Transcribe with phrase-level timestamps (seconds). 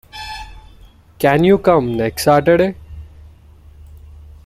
[1.19, 2.73] Can you come next Saturday?